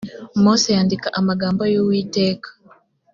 mose 0.43 0.67
yandika 0.77 1.07
amagambo 1.19 1.61
y’uwiteka 1.73 2.49